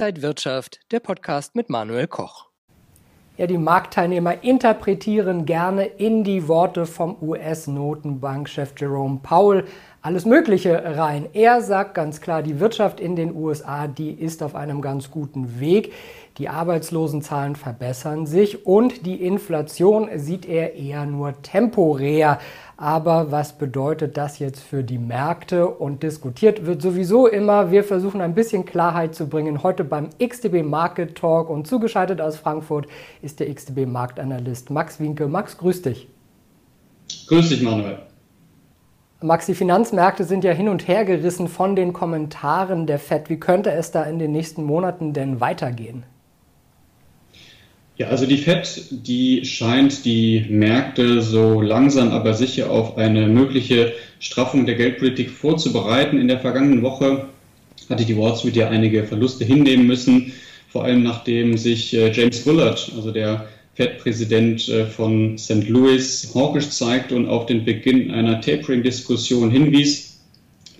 Inside 0.00 0.22
Wirtschaft, 0.22 0.80
der 0.92 1.00
Podcast 1.00 1.54
mit 1.54 1.68
Manuel 1.68 2.06
Koch. 2.06 2.46
Ja, 3.36 3.46
die 3.46 3.58
Marktteilnehmer 3.58 4.42
interpretieren 4.42 5.44
gerne 5.44 5.84
in 5.84 6.24
die 6.24 6.48
Worte 6.48 6.86
vom 6.86 7.18
US-Notenbankchef 7.20 8.72
Jerome 8.78 9.20
Powell 9.22 9.66
alles 10.00 10.24
Mögliche 10.24 10.96
rein. 10.96 11.26
Er 11.34 11.60
sagt 11.60 11.92
ganz 11.92 12.22
klar, 12.22 12.42
die 12.42 12.60
Wirtschaft 12.60 12.98
in 12.98 13.14
den 13.14 13.36
USA, 13.36 13.88
die 13.88 14.12
ist 14.12 14.42
auf 14.42 14.54
einem 14.54 14.80
ganz 14.80 15.10
guten 15.10 15.60
Weg. 15.60 15.92
Die 16.38 16.48
Arbeitslosenzahlen 16.48 17.54
verbessern 17.54 18.24
sich 18.24 18.64
und 18.64 19.04
die 19.04 19.22
Inflation 19.22 20.08
sieht 20.16 20.46
er 20.46 20.76
eher 20.76 21.04
nur 21.04 21.42
temporär. 21.42 22.38
Aber 22.80 23.30
was 23.30 23.52
bedeutet 23.52 24.16
das 24.16 24.38
jetzt 24.38 24.60
für 24.62 24.82
die 24.82 24.96
Märkte? 24.96 25.68
Und 25.68 26.02
diskutiert 26.02 26.64
wird 26.64 26.80
sowieso 26.80 27.26
immer. 27.26 27.70
Wir 27.70 27.84
versuchen 27.84 28.22
ein 28.22 28.34
bisschen 28.34 28.64
Klarheit 28.64 29.14
zu 29.14 29.28
bringen. 29.28 29.62
Heute 29.62 29.84
beim 29.84 30.08
XTB 30.18 30.62
Market 30.64 31.14
Talk 31.14 31.50
und 31.50 31.66
zugeschaltet 31.66 32.22
aus 32.22 32.38
Frankfurt 32.38 32.86
ist 33.20 33.38
der 33.38 33.54
XTB 33.54 33.84
Marktanalyst 33.84 34.70
Max 34.70 34.98
Winke. 34.98 35.28
Max, 35.28 35.58
grüß 35.58 35.82
dich. 35.82 36.08
Grüß 37.28 37.50
dich, 37.50 37.60
Manuel. 37.60 37.98
Max, 39.20 39.44
die 39.44 39.54
Finanzmärkte 39.54 40.24
sind 40.24 40.42
ja 40.42 40.52
hin 40.52 40.70
und 40.70 40.88
her 40.88 41.04
gerissen 41.04 41.48
von 41.48 41.76
den 41.76 41.92
Kommentaren 41.92 42.86
der 42.86 42.98
FED. 42.98 43.28
Wie 43.28 43.38
könnte 43.38 43.72
es 43.72 43.90
da 43.90 44.04
in 44.04 44.18
den 44.18 44.32
nächsten 44.32 44.64
Monaten 44.64 45.12
denn 45.12 45.38
weitergehen? 45.38 46.04
Ja, 48.00 48.06
also 48.06 48.24
die 48.24 48.38
FED, 48.38 48.84
die 49.06 49.44
scheint 49.44 50.06
die 50.06 50.46
Märkte 50.48 51.20
so 51.20 51.60
langsam 51.60 52.12
aber 52.12 52.32
sicher 52.32 52.70
auf 52.70 52.96
eine 52.96 53.28
mögliche 53.28 53.92
Straffung 54.20 54.64
der 54.64 54.76
Geldpolitik 54.76 55.28
vorzubereiten. 55.28 56.18
In 56.18 56.26
der 56.26 56.40
vergangenen 56.40 56.80
Woche 56.80 57.26
hatte 57.90 58.06
die 58.06 58.16
Wall 58.16 58.34
Street 58.34 58.56
ja 58.56 58.70
einige 58.70 59.04
Verluste 59.04 59.44
hinnehmen 59.44 59.86
müssen, 59.86 60.32
vor 60.70 60.84
allem 60.84 61.02
nachdem 61.02 61.58
sich 61.58 61.92
äh, 61.92 62.10
James 62.10 62.42
Bullard, 62.42 62.90
also 62.96 63.10
der 63.10 63.46
FED-Präsident 63.74 64.66
äh, 64.70 64.86
von 64.86 65.36
St. 65.36 65.68
Louis, 65.68 66.32
hawkisch 66.34 66.70
zeigte 66.70 67.14
und 67.14 67.28
auf 67.28 67.44
den 67.44 67.66
Beginn 67.66 68.12
einer 68.12 68.40
Tapering-Diskussion 68.40 69.50
hinwies. 69.50 70.22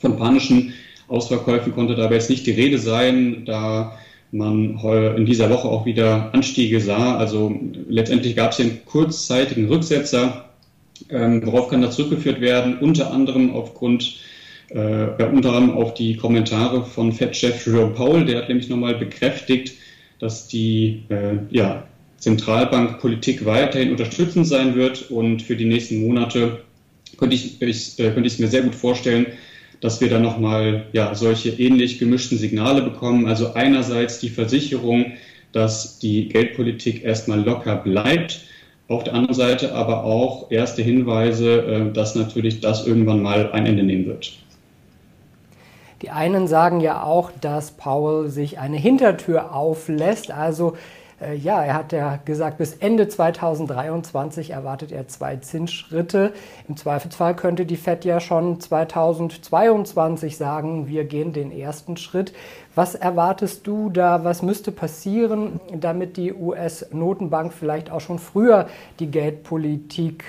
Von 0.00 0.16
panischen 0.16 0.72
Ausverkäufen 1.08 1.74
konnte 1.74 1.96
dabei 1.96 2.14
jetzt 2.14 2.30
nicht 2.30 2.46
die 2.46 2.52
Rede 2.52 2.78
sein, 2.78 3.44
da 3.44 3.98
man 4.32 4.78
in 5.16 5.26
dieser 5.26 5.50
Woche 5.50 5.68
auch 5.68 5.86
wieder 5.86 6.32
Anstiege 6.32 6.80
sah. 6.80 7.16
Also 7.16 7.58
letztendlich 7.88 8.36
gab 8.36 8.52
es 8.52 8.58
hier 8.58 8.66
einen 8.66 8.84
kurzzeitigen 8.84 9.68
Rücksetzer. 9.68 10.50
Ähm, 11.08 11.44
worauf 11.44 11.68
kann 11.68 11.82
das 11.82 11.96
zurückgeführt 11.96 12.40
werden? 12.40 12.78
Unter 12.78 13.12
anderem 13.12 13.52
aufgrund, 13.54 14.18
äh, 14.68 15.06
unter 15.24 15.52
anderem 15.52 15.72
auf 15.72 15.94
die 15.94 16.16
Kommentare 16.16 16.84
von 16.84 17.12
Fed-Chef 17.12 17.66
Jerome 17.66 17.94
Powell. 17.94 18.24
Der 18.24 18.38
hat 18.38 18.48
nämlich 18.48 18.68
nochmal 18.68 18.94
bekräftigt, 18.94 19.72
dass 20.20 20.46
die 20.46 21.02
äh, 21.08 21.38
ja, 21.50 21.84
Zentralbankpolitik 22.18 23.44
weiterhin 23.46 23.90
unterstützend 23.90 24.46
sein 24.46 24.74
wird 24.76 25.10
und 25.10 25.42
für 25.42 25.56
die 25.56 25.64
nächsten 25.64 26.06
Monate 26.06 26.60
könnte 27.16 27.34
ich, 27.34 27.60
ich 27.60 27.98
äh, 27.98 28.10
könnte 28.10 28.26
ich 28.26 28.34
es 28.34 28.38
mir 28.38 28.48
sehr 28.48 28.62
gut 28.62 28.74
vorstellen, 28.74 29.26
dass 29.80 30.00
wir 30.00 30.08
dann 30.10 30.22
nochmal 30.22 30.86
ja, 30.92 31.14
solche 31.14 31.50
ähnlich 31.50 31.98
gemischten 31.98 32.38
Signale 32.38 32.82
bekommen. 32.82 33.26
Also 33.26 33.54
einerseits 33.54 34.20
die 34.20 34.28
Versicherung, 34.28 35.12
dass 35.52 35.98
die 35.98 36.28
Geldpolitik 36.28 37.02
erstmal 37.04 37.40
locker 37.40 37.76
bleibt. 37.76 38.42
Auf 38.88 39.04
der 39.04 39.14
anderen 39.14 39.34
Seite 39.34 39.74
aber 39.74 40.04
auch 40.04 40.50
erste 40.50 40.82
Hinweise, 40.82 41.62
äh, 41.62 41.92
dass 41.92 42.14
natürlich 42.14 42.60
das 42.60 42.86
irgendwann 42.86 43.22
mal 43.22 43.52
ein 43.52 43.66
Ende 43.66 43.82
nehmen 43.82 44.06
wird. 44.06 44.32
Die 46.02 46.10
einen 46.10 46.48
sagen 46.48 46.80
ja 46.80 47.02
auch, 47.02 47.30
dass 47.40 47.72
Powell 47.72 48.30
sich 48.30 48.58
eine 48.58 48.78
Hintertür 48.78 49.54
auflässt, 49.54 50.30
also 50.30 50.76
äh, 51.20 51.34
ja, 51.34 51.62
er 51.62 51.74
hat 51.74 51.92
ja 51.92 52.18
gesagt, 52.24 52.58
bis 52.58 52.74
Ende 52.74 53.08
2023 53.08 54.50
erwartet 54.50 54.92
er 54.92 55.08
zwei 55.08 55.36
Zinsschritte. 55.36 56.32
Im 56.68 56.76
Zweifelsfall 56.76 57.36
könnte 57.36 57.66
die 57.66 57.76
Fed 57.76 58.04
ja 58.04 58.20
schon 58.20 58.60
2022 58.60 60.36
sagen, 60.36 60.88
wir 60.88 61.04
gehen 61.04 61.32
den 61.32 61.52
ersten 61.52 61.96
Schritt. 61.96 62.32
Was 62.74 62.94
erwartest 62.94 63.66
du 63.66 63.90
da? 63.90 64.24
Was 64.24 64.42
müsste 64.42 64.72
passieren, 64.72 65.60
damit 65.74 66.16
die 66.16 66.32
US-Notenbank 66.32 67.52
vielleicht 67.52 67.90
auch 67.90 68.00
schon 68.00 68.18
früher 68.18 68.68
die 68.98 69.10
Geldpolitik 69.10 70.24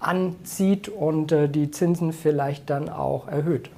anzieht 0.00 0.88
und 0.88 1.32
äh, 1.32 1.48
die 1.48 1.70
Zinsen 1.70 2.12
vielleicht 2.12 2.70
dann 2.70 2.88
auch 2.88 3.28
erhöht? 3.28 3.70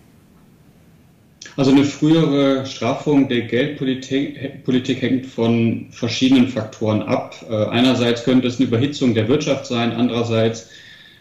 Also 1.56 1.70
eine 1.70 1.84
frühere 1.84 2.64
Straffung 2.64 3.28
der 3.28 3.42
Geldpolitik 3.42 4.64
Politik 4.64 5.02
hängt 5.02 5.26
von 5.26 5.86
verschiedenen 5.90 6.48
Faktoren 6.48 7.02
ab. 7.02 7.36
Äh, 7.48 7.66
einerseits 7.66 8.24
könnte 8.24 8.48
es 8.48 8.58
eine 8.58 8.68
Überhitzung 8.68 9.14
der 9.14 9.28
Wirtschaft 9.28 9.66
sein, 9.66 9.92
andererseits, 9.92 10.70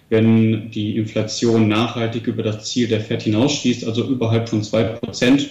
wenn 0.09 0.71
die 0.71 0.95
Inflation 0.95 1.67
nachhaltig 1.67 2.27
über 2.27 2.43
das 2.43 2.71
Ziel 2.71 2.87
der 2.87 3.01
FED 3.01 3.23
hinausschießt, 3.23 3.85
also 3.85 4.07
überhalb 4.07 4.47
von 4.47 4.63
zwei 4.63 4.83
Prozent. 4.83 5.49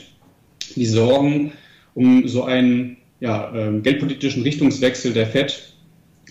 Die 0.77 0.87
Sorgen 0.87 1.53
um 1.95 2.27
so 2.29 2.45
einen 2.45 2.97
ja, 3.21 3.53
ähm, 3.55 3.83
geldpolitischen 3.83 4.43
Richtungswechsel 4.43 5.13
der 5.13 5.27
FED 5.27 5.75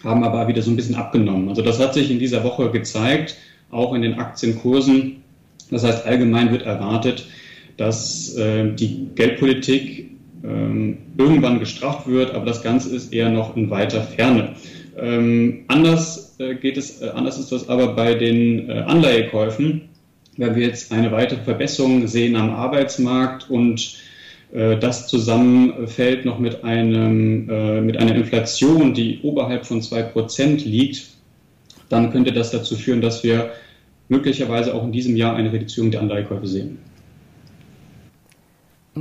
haben 0.03 0.23
aber 0.23 0.47
wieder 0.47 0.61
so 0.61 0.71
ein 0.71 0.75
bisschen 0.75 0.95
abgenommen. 0.95 1.49
Also 1.49 1.61
das 1.61 1.79
hat 1.79 1.93
sich 1.93 2.09
in 2.09 2.19
dieser 2.19 2.43
Woche 2.43 2.71
gezeigt, 2.71 3.35
auch 3.69 3.93
in 3.93 4.01
den 4.01 4.15
Aktienkursen. 4.17 5.17
Das 5.69 5.83
heißt, 5.83 6.05
allgemein 6.05 6.51
wird 6.51 6.63
erwartet, 6.63 7.27
dass 7.79 8.35
äh, 8.35 8.73
die 8.73 9.07
Geldpolitik 9.15 10.11
ähm, 10.43 10.97
irgendwann 11.17 11.59
gestraft 11.59 12.07
wird, 12.07 12.35
aber 12.35 12.45
das 12.45 12.61
Ganze 12.61 12.93
ist 12.93 13.13
eher 13.13 13.29
noch 13.29 13.55
in 13.55 13.69
weiter 13.69 14.01
Ferne. 14.01 14.55
Ähm, 14.97 15.63
anders 15.67 16.35
äh, 16.39 16.55
geht 16.55 16.77
es, 16.77 17.01
äh, 17.01 17.09
anders 17.09 17.39
ist 17.39 17.53
das 17.53 17.69
aber 17.69 17.95
bei 17.95 18.15
den 18.15 18.69
äh, 18.69 18.73
Anleihekäufen. 18.79 19.83
Wenn 20.35 20.55
wir 20.55 20.67
jetzt 20.67 20.91
eine 20.91 21.11
weitere 21.11 21.41
Verbesserung 21.41 22.07
sehen 22.07 22.35
am 22.35 22.51
Arbeitsmarkt 22.51 23.49
und 23.49 23.95
äh, 24.51 24.77
das 24.77 25.07
zusammenfällt 25.07 26.25
noch 26.25 26.37
mit, 26.37 26.65
einem, 26.65 27.49
äh, 27.49 27.81
mit 27.81 27.95
einer 27.95 28.15
Inflation, 28.15 28.93
die 28.93 29.19
oberhalb 29.23 29.65
von 29.65 29.81
2% 29.81 30.65
liegt, 30.65 31.07
dann 31.87 32.11
könnte 32.11 32.33
das 32.33 32.51
dazu 32.51 32.75
führen, 32.75 32.99
dass 32.99 33.23
wir 33.23 33.51
möglicherweise 34.09 34.73
auch 34.73 34.83
in 34.83 34.91
diesem 34.91 35.15
Jahr 35.15 35.35
eine 35.35 35.53
Reduzierung 35.53 35.91
der 35.91 36.01
Anleihekäufe 36.01 36.47
sehen. 36.47 36.79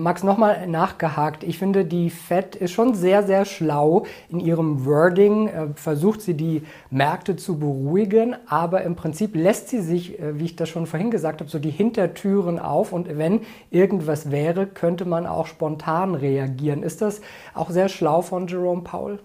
Max, 0.02 0.22
nochmal 0.22 0.66
nachgehakt. 0.66 1.44
Ich 1.44 1.58
finde, 1.58 1.84
die 1.84 2.10
Fed 2.10 2.56
ist 2.56 2.72
schon 2.72 2.94
sehr, 2.94 3.22
sehr 3.22 3.44
schlau 3.44 4.04
in 4.28 4.40
ihrem 4.40 4.84
Wording. 4.84 5.48
Äh, 5.48 5.66
versucht 5.74 6.20
sie 6.20 6.34
die 6.34 6.62
Märkte 6.90 7.36
zu 7.36 7.58
beruhigen, 7.58 8.36
aber 8.46 8.82
im 8.82 8.96
Prinzip 8.96 9.34
lässt 9.34 9.68
sie 9.68 9.80
sich, 9.80 10.18
äh, 10.20 10.38
wie 10.38 10.44
ich 10.46 10.56
das 10.56 10.68
schon 10.68 10.86
vorhin 10.86 11.10
gesagt 11.10 11.40
habe, 11.40 11.50
so 11.50 11.58
die 11.58 11.70
Hintertüren 11.70 12.58
auf 12.58 12.92
und 12.92 13.18
wenn 13.18 13.40
irgendwas 13.70 14.30
wäre, 14.30 14.66
könnte 14.66 15.04
man 15.04 15.26
auch 15.26 15.46
spontan 15.46 16.14
reagieren. 16.14 16.82
Ist 16.82 17.02
das 17.02 17.20
auch 17.54 17.70
sehr 17.70 17.88
schlau 17.88 18.22
von 18.22 18.46
Jerome 18.46 18.82
Powell? 18.82 19.18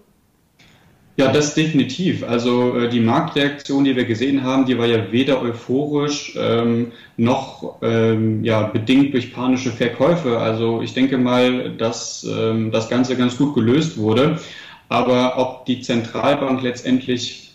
Ja, 1.16 1.30
das 1.30 1.54
definitiv. 1.54 2.24
Also 2.24 2.76
äh, 2.76 2.88
die 2.88 2.98
Marktreaktion, 2.98 3.84
die 3.84 3.94
wir 3.94 4.04
gesehen 4.04 4.42
haben, 4.42 4.66
die 4.66 4.76
war 4.78 4.86
ja 4.86 5.12
weder 5.12 5.40
euphorisch 5.40 6.34
ähm, 6.36 6.90
noch 7.16 7.76
ähm, 7.82 8.42
ja, 8.42 8.62
bedingt 8.62 9.14
durch 9.14 9.32
panische 9.32 9.70
Verkäufe. 9.70 10.38
Also 10.38 10.82
ich 10.82 10.92
denke 10.92 11.16
mal, 11.16 11.70
dass 11.70 12.24
ähm, 12.28 12.72
das 12.72 12.88
Ganze 12.88 13.16
ganz 13.16 13.36
gut 13.38 13.54
gelöst 13.54 13.96
wurde. 13.96 14.40
Aber 14.88 15.38
ob 15.38 15.66
die 15.66 15.80
Zentralbank 15.80 16.62
letztendlich 16.62 17.52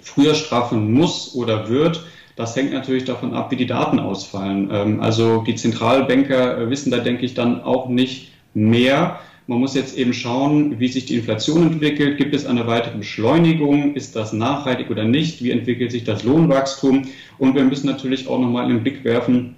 früher 0.00 0.34
strafen 0.34 0.92
muss 0.92 1.34
oder 1.34 1.68
wird, 1.68 2.04
das 2.36 2.54
hängt 2.56 2.72
natürlich 2.72 3.04
davon 3.04 3.34
ab, 3.34 3.50
wie 3.50 3.56
die 3.56 3.66
Daten 3.66 3.98
ausfallen. 3.98 4.70
Ähm, 4.72 5.00
also 5.00 5.42
die 5.42 5.56
Zentralbanker 5.56 6.58
äh, 6.58 6.70
wissen 6.70 6.92
da, 6.92 6.98
denke 6.98 7.26
ich, 7.26 7.34
dann 7.34 7.62
auch 7.62 7.88
nicht 7.88 8.30
mehr 8.54 9.18
man 9.46 9.58
muss 9.58 9.74
jetzt 9.74 9.98
eben 9.98 10.12
schauen, 10.12 10.78
wie 10.78 10.88
sich 10.88 11.06
die 11.06 11.16
Inflation 11.16 11.62
entwickelt. 11.62 12.16
Gibt 12.16 12.34
es 12.34 12.46
eine 12.46 12.66
weitere 12.66 12.98
Beschleunigung? 12.98 13.94
Ist 13.94 14.14
das 14.14 14.32
nachhaltig 14.32 14.90
oder 14.90 15.04
nicht? 15.04 15.42
Wie 15.42 15.50
entwickelt 15.50 15.90
sich 15.90 16.04
das 16.04 16.22
Lohnwachstum? 16.22 17.02
Und 17.38 17.54
wir 17.54 17.64
müssen 17.64 17.86
natürlich 17.86 18.28
auch 18.28 18.38
nochmal 18.38 18.64
einen 18.64 18.82
Blick 18.82 19.04
werfen 19.04 19.56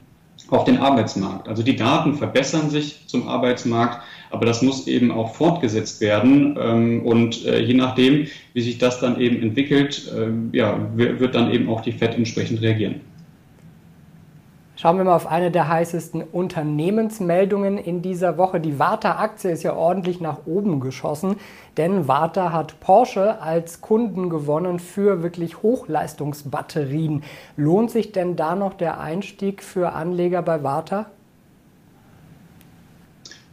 auf 0.48 0.64
den 0.64 0.78
Arbeitsmarkt. 0.78 1.48
Also 1.48 1.62
die 1.62 1.76
Daten 1.76 2.14
verbessern 2.14 2.70
sich 2.70 3.06
zum 3.06 3.28
Arbeitsmarkt, 3.28 4.02
aber 4.31 4.46
das 4.46 4.62
muss 4.62 4.86
eben 4.86 5.10
auch 5.10 5.34
fortgesetzt 5.34 6.00
werden. 6.00 6.56
Ähm, 6.60 7.02
und 7.02 7.44
äh, 7.44 7.60
je 7.60 7.75
nachdem, 7.75 8.26
wie 8.52 8.60
sich 8.60 8.78
das 8.78 9.00
dann 9.00 9.20
eben 9.20 9.42
entwickelt, 9.42 10.10
ähm, 10.16 10.50
wird 10.52 11.34
dann 11.34 11.52
eben 11.52 11.69
auch 11.69 11.82
die 11.82 11.92
FED 11.92 12.14
entsprechend 12.14 12.62
reagieren. 12.62 13.00
Schauen 14.84 14.98
wir 14.98 15.04
mal 15.04 15.16
auf 15.16 15.26
eine 15.26 15.50
der 15.50 15.69
heißesten 15.69 16.22
Unternehmensmeldungen 16.22 17.78
in 17.78 18.02
dieser 18.02 18.36
Woche. 18.36 18.60
Die 18.60 18.78
Warta-Aktie 18.78 19.50
ist 19.50 19.62
ja 19.62 19.75
ordentlich 19.75 20.20
nach 20.20 20.40
oben 20.44 20.78
geschossen, 20.78 21.36
denn 21.78 22.06
Warta 22.06 22.52
hat 22.52 22.81
Porsche 22.81 23.40
als 23.40 23.81
Kunden 23.81 24.28
gewonnen 24.28 24.78
für 24.78 25.22
wirklich 25.22 25.62
Hochleistungsbatterien. 25.62 27.22
Lohnt 27.56 27.92
sich 27.92 28.12
denn 28.12 28.36
da 28.36 28.56
noch 28.56 28.75
der 28.75 29.00
Einstieg 29.00 29.62
für 29.62 29.94
Anleger 29.94 30.42
bei 30.42 30.62
Warta? 30.62 31.06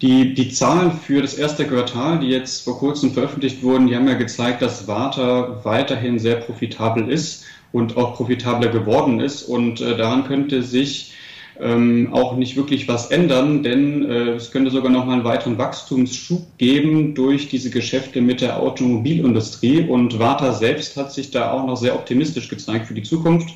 Die, 0.02 0.34
die 0.34 0.50
Zahlen 0.50 0.92
für 0.92 1.22
das 1.22 1.36
erste 1.36 1.66
Quartal, 1.66 2.20
die 2.20 2.28
jetzt 2.28 2.66
vor 2.66 2.78
kurzem 2.78 3.12
veröffentlicht 3.12 3.64
wurden, 3.64 3.88
die 3.88 3.96
haben 3.96 4.10
ja 4.10 4.16
gezeigt, 4.16 4.62
dass 4.62 4.86
Warta 4.86 5.64
weiterhin 5.64 6.20
sehr 6.20 6.36
profitabel 6.36 7.10
ist 7.10 7.46
und 7.72 7.96
auch 7.96 8.18
profitabler 8.18 8.68
geworden 8.68 9.22
ist. 9.22 9.44
Und 9.44 9.80
äh, 9.80 9.96
daran 9.96 10.26
könnte 10.26 10.62
sich 10.62 11.14
ähm, 11.62 12.10
auch 12.12 12.36
nicht 12.36 12.56
wirklich 12.56 12.88
was 12.88 13.12
ändern, 13.12 13.62
denn 13.62 14.10
äh, 14.10 14.32
es 14.32 14.52
könnte 14.52 14.72
sogar 14.72 14.92
noch 14.92 15.06
mal 15.06 15.14
einen 15.14 15.24
weiteren 15.24 15.58
Wachstumsschub 15.58 16.58
geben 16.58 17.14
durch 17.14 17.50
diese 17.50 17.70
Geschäfte 17.70 18.22
mit 18.22 18.42
der 18.42 18.60
Automobilindustrie. 18.60 19.82
Und 19.88 20.18
Warta 20.18 20.54
selbst 20.54 20.98
hat 20.98 21.14
sich 21.14 21.32
da 21.32 21.52
auch 21.52 21.66
noch 21.66 21.78
sehr 21.78 21.96
optimistisch 21.96 22.50
gezeigt 22.50 22.88
für 22.88 22.96
die 22.96 23.04
Zukunft, 23.04 23.54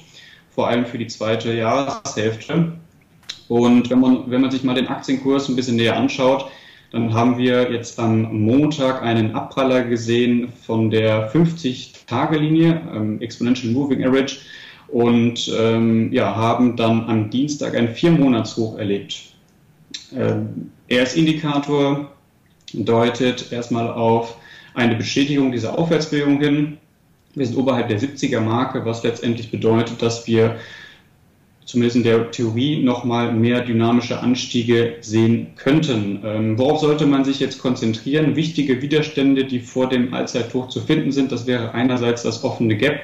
vor 0.52 0.68
allem 0.68 0.86
für 0.86 0.98
die 0.98 1.08
zweite 1.08 1.54
Jahreshälfte. 1.54 2.74
Und 3.48 3.90
wenn 3.90 4.00
man, 4.00 4.30
wenn 4.30 4.42
man 4.42 4.52
sich 4.52 4.64
mal 4.64 4.76
den 4.76 4.88
Aktienkurs 4.88 5.50
ein 5.50 5.56
bisschen 5.56 5.76
näher 5.76 5.98
anschaut, 5.98 6.50
dann 6.92 7.14
haben 7.14 7.38
wir 7.38 7.72
jetzt 7.72 8.00
am 8.00 8.22
Montag 8.46 9.02
einen 9.02 9.36
Abpraller 9.36 9.84
gesehen 9.84 10.54
von 10.66 10.90
der 10.90 11.32
50-Tage-Linie, 11.34 12.82
ähm, 12.94 13.22
Exponential 13.22 13.74
Moving 13.74 14.06
Average, 14.06 14.38
und 14.88 15.52
ähm, 15.58 16.12
ja, 16.14 16.36
haben 16.36 16.76
dann 16.76 17.08
am 17.08 17.30
Dienstag 17.30 17.76
ein 17.76 17.90
Viermonatshoch 17.90 18.78
erlebt. 18.78 19.36
Ähm, 20.16 20.72
RS-Indikator 20.92 22.12
deutet 22.74 23.52
erstmal 23.52 23.90
auf 23.90 24.38
eine 24.74 24.96
Bestätigung 24.96 25.52
dieser 25.52 25.78
Aufwärtsbewegung 25.78 26.40
hin. 26.40 26.78
Wir 27.34 27.46
sind 27.46 27.58
oberhalb 27.58 27.90
der 27.90 28.00
70er 28.00 28.40
Marke, 28.40 28.86
was 28.86 29.04
letztendlich 29.04 29.52
bedeutet, 29.52 30.02
dass 30.02 30.28
wir 30.28 30.58
zumindest 31.66 31.98
in 31.98 32.04
der 32.04 32.32
Theorie 32.32 32.84
nochmal 32.84 33.34
mehr 33.34 33.62
dynamische 33.62 34.20
Anstiege 34.20 34.96
sehen 35.02 35.48
könnten. 35.56 36.22
Ähm, 36.24 36.58
worauf 36.58 36.80
sollte 36.80 37.08
man 37.08 37.26
sich 37.26 37.40
jetzt 37.40 37.60
konzentrieren? 37.60 38.36
Wichtige 38.36 38.82
Widerstände, 38.82 39.46
die 39.46 39.60
vor 39.60 39.90
dem 39.90 40.14
Allzeithoch 40.14 40.70
zu 40.70 40.80
finden 40.80 41.12
sind, 41.12 41.32
das 41.32 41.48
wäre 41.48 41.74
einerseits 41.74 42.24
das 42.24 42.44
offene 42.44 42.78
Gap 42.78 43.02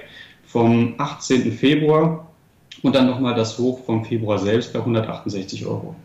vom 0.52 0.96
18. 0.98 1.52
Februar 1.52 2.28
und 2.84 2.96
dann 2.96 3.08
nochmal 3.08 3.36
das 3.36 3.58
Hoch 3.58 3.84
vom 3.86 4.04
Februar 4.04 4.40
selbst 4.40 4.74
bei 4.74 4.80
168 4.80 5.66
Euro. 5.66 5.96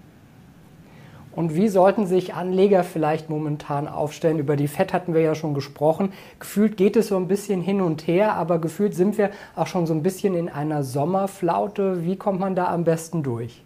Und 1.37 1.55
wie 1.55 1.69
sollten 1.69 2.07
sich 2.07 2.33
Anleger 2.33 2.83
vielleicht 2.83 3.29
momentan 3.29 3.89
aufstellen? 3.89 4.39
Über 4.39 4.57
die 4.57 4.69
FED 4.69 4.95
hatten 4.95 5.13
wir 5.13 5.21
ja 5.21 5.35
schon 5.35 5.53
gesprochen. 5.53 6.13
Gefühlt 6.41 6.79
geht 6.79 6.97
es 6.97 7.09
so 7.09 7.17
ein 7.17 7.29
bisschen 7.29 7.61
hin 7.61 7.83
und 7.83 8.07
her, 8.07 8.35
aber 8.37 8.59
gefühlt 8.59 8.95
sind 8.95 9.19
wir 9.19 9.31
auch 9.55 9.67
schon 9.67 9.87
so 9.87 9.93
ein 9.93 10.03
bisschen 10.03 10.35
in 10.35 10.49
einer 10.49 10.83
Sommerflaute. 10.83 12.07
Wie 12.07 12.17
kommt 12.17 12.41
man 12.41 12.55
da 12.55 12.69
am 12.69 12.85
besten 12.85 13.23
durch? 13.23 13.61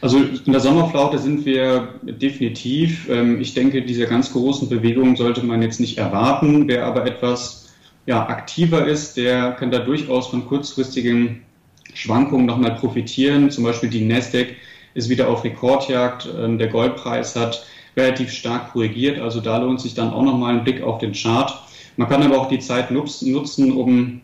Also 0.00 0.18
in 0.18 0.52
der 0.52 0.60
Sommerflaute 0.60 1.18
sind 1.18 1.46
wir 1.46 1.94
definitiv. 2.02 3.08
Ähm, 3.08 3.40
ich 3.40 3.54
denke, 3.54 3.82
diese 3.82 4.06
ganz 4.06 4.32
großen 4.32 4.68
Bewegungen 4.68 5.14
sollte 5.14 5.44
man 5.44 5.62
jetzt 5.62 5.78
nicht 5.78 5.98
erwarten. 5.98 6.66
Wer 6.66 6.84
aber 6.84 7.06
etwas 7.06 7.59
ja, 8.06 8.26
aktiver 8.28 8.86
ist, 8.86 9.16
der 9.16 9.52
kann 9.52 9.70
da 9.70 9.78
durchaus 9.78 10.28
von 10.28 10.46
kurzfristigen 10.46 11.42
Schwankungen 11.94 12.46
nochmal 12.46 12.74
profitieren. 12.76 13.50
Zum 13.50 13.64
Beispiel 13.64 13.90
die 13.90 14.04
Nasdaq 14.04 14.56
ist 14.94 15.08
wieder 15.08 15.28
auf 15.28 15.44
Rekordjagd. 15.44 16.28
Ähm, 16.38 16.58
der 16.58 16.68
Goldpreis 16.68 17.36
hat 17.36 17.64
relativ 17.96 18.32
stark 18.32 18.72
korrigiert, 18.72 19.18
also 19.18 19.40
da 19.40 19.58
lohnt 19.58 19.80
sich 19.80 19.94
dann 19.94 20.10
auch 20.12 20.22
nochmal 20.22 20.54
ein 20.54 20.64
Blick 20.64 20.82
auf 20.82 20.98
den 20.98 21.12
Chart. 21.12 21.52
Man 21.96 22.08
kann 22.08 22.22
aber 22.22 22.38
auch 22.38 22.48
die 22.48 22.60
Zeit 22.60 22.90
nutzen, 22.90 23.72
um 23.72 24.20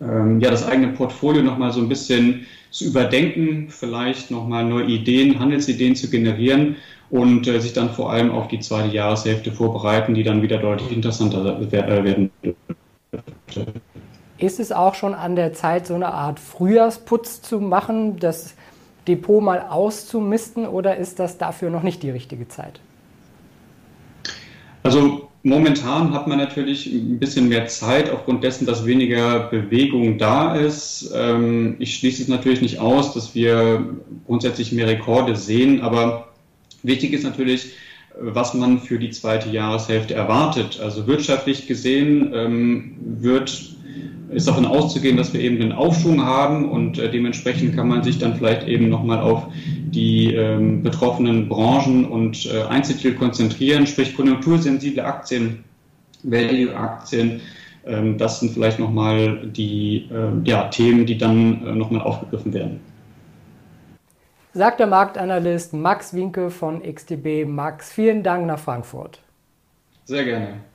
ähm, 0.00 0.40
ja, 0.40 0.50
das 0.50 0.66
eigene 0.66 0.88
Portfolio 0.88 1.42
nochmal 1.42 1.72
so 1.72 1.80
ein 1.80 1.88
bisschen 1.88 2.46
zu 2.70 2.84
überdenken, 2.84 3.66
vielleicht 3.68 4.30
nochmal 4.30 4.64
neue 4.64 4.84
Ideen, 4.84 5.38
Handelsideen 5.40 5.96
zu 5.96 6.08
generieren 6.08 6.76
und 7.10 7.48
äh, 7.48 7.60
sich 7.60 7.72
dann 7.72 7.90
vor 7.90 8.12
allem 8.12 8.30
auf 8.30 8.48
die 8.48 8.60
zweite 8.60 8.94
Jahreshälfte 8.94 9.50
vorbereiten, 9.50 10.14
die 10.14 10.22
dann 10.22 10.42
wieder 10.42 10.58
deutlich 10.58 10.92
interessanter 10.92 11.60
äh, 11.60 11.72
werden 11.72 12.30
dürfte. 12.44 12.69
Ist 14.40 14.58
es 14.58 14.72
auch 14.72 14.94
schon 14.94 15.14
an 15.14 15.36
der 15.36 15.52
Zeit, 15.52 15.86
so 15.86 15.94
eine 15.94 16.14
Art 16.14 16.40
Frühjahrsputz 16.40 17.42
zu 17.42 17.60
machen, 17.60 18.18
das 18.18 18.54
Depot 19.06 19.42
mal 19.42 19.66
auszumisten 19.68 20.66
oder 20.66 20.96
ist 20.96 21.18
das 21.18 21.36
dafür 21.36 21.68
noch 21.68 21.82
nicht 21.82 22.02
die 22.02 22.10
richtige 22.10 22.48
Zeit? 22.48 22.80
Also 24.82 25.28
momentan 25.42 26.14
hat 26.14 26.26
man 26.26 26.38
natürlich 26.38 26.86
ein 26.86 27.18
bisschen 27.18 27.50
mehr 27.50 27.66
Zeit 27.66 28.10
aufgrund 28.10 28.42
dessen, 28.42 28.64
dass 28.64 28.86
weniger 28.86 29.40
Bewegung 29.40 30.16
da 30.16 30.54
ist. 30.54 31.12
Ähm, 31.14 31.76
ich 31.78 31.96
schließe 31.96 32.22
es 32.22 32.28
natürlich 32.28 32.62
nicht 32.62 32.78
aus, 32.78 33.12
dass 33.12 33.34
wir 33.34 33.84
grundsätzlich 34.26 34.72
mehr 34.72 34.86
Rekorde 34.86 35.36
sehen, 35.36 35.82
aber 35.82 36.28
wichtig 36.82 37.12
ist 37.12 37.24
natürlich, 37.24 37.72
was 38.18 38.54
man 38.54 38.80
für 38.80 38.98
die 38.98 39.10
zweite 39.10 39.50
Jahreshälfte 39.50 40.14
erwartet. 40.14 40.80
Also 40.80 41.06
wirtschaftlich 41.06 41.66
gesehen 41.66 42.32
ähm, 42.34 42.96
wird 43.00 43.76
ist 44.32 44.48
davon 44.48 44.64
auszugehen, 44.64 45.16
dass 45.16 45.32
wir 45.32 45.40
eben 45.40 45.60
einen 45.60 45.72
Aufschwung 45.72 46.24
haben 46.24 46.70
und 46.70 46.98
äh, 46.98 47.10
dementsprechend 47.10 47.74
kann 47.74 47.88
man 47.88 48.02
sich 48.02 48.18
dann 48.18 48.36
vielleicht 48.36 48.66
eben 48.68 48.88
nochmal 48.88 49.20
auf 49.20 49.46
die 49.90 50.34
ähm, 50.34 50.82
betroffenen 50.82 51.48
Branchen 51.48 52.04
und 52.04 52.46
äh, 52.46 52.62
Einzeltitel 52.62 53.14
konzentrieren, 53.14 53.86
sprich 53.86 54.16
konjunktursensible 54.16 55.04
Aktien, 55.04 55.64
Value-Aktien. 56.22 57.40
Ähm, 57.86 58.18
das 58.18 58.40
sind 58.40 58.52
vielleicht 58.52 58.78
nochmal 58.78 59.46
die 59.46 60.08
äh, 60.10 60.48
ja, 60.48 60.68
Themen, 60.68 61.06
die 61.06 61.18
dann 61.18 61.66
äh, 61.66 61.74
nochmal 61.74 62.02
aufgegriffen 62.02 62.52
werden. 62.54 62.80
Sagt 64.52 64.80
der 64.80 64.86
Marktanalyst 64.86 65.74
Max 65.74 66.12
Winke 66.14 66.50
von 66.50 66.82
XTB. 66.82 67.46
Max, 67.46 67.92
vielen 67.92 68.22
Dank 68.22 68.46
nach 68.46 68.58
Frankfurt. 68.58 69.20
Sehr 70.04 70.24
gerne. 70.24 70.69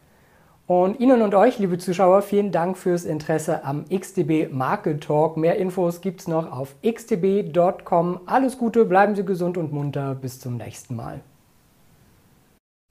Und 0.68 1.00
Ihnen 1.00 1.22
und 1.22 1.36
euch, 1.36 1.60
liebe 1.60 1.78
Zuschauer, 1.78 2.24
vielen 2.24 2.52
Dank 2.52 2.76
fürs 2.76 3.06
Interesse 3.06 3.64
am 3.64 3.86
XTB 3.88 4.52
Market 4.52 5.04
Talk. 5.04 5.38
Mehr 5.38 5.58
Infos 5.58 6.02
gibt 6.02 6.22
es 6.22 6.28
noch 6.28 6.52
auf 6.52 6.74
xtb.com. 6.82 8.22
Alles 8.26 8.58
Gute, 8.58 8.86
bleiben 8.86 9.16
Sie 9.16 9.24
gesund 9.24 9.58
und 9.58 9.72
munter. 9.72 10.16
Bis 10.16 10.40
zum 10.40 10.58
nächsten 10.58 10.96
Mal. 10.96 11.22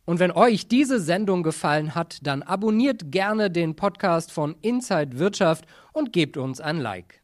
Und 0.04 0.20
wenn 0.20 0.30
euch 0.30 0.68
diese 0.68 1.00
Sendung 1.00 1.42
gefallen 1.42 1.96
hat, 1.96 2.18
dann 2.22 2.44
abonniert 2.44 3.10
gerne 3.10 3.50
den 3.50 3.74
Podcast 3.74 4.30
von 4.30 4.54
Inside 4.60 5.18
Wirtschaft 5.18 5.64
und 5.92 6.12
gebt 6.12 6.36
uns 6.36 6.60
ein 6.60 6.78
Like. 6.78 7.23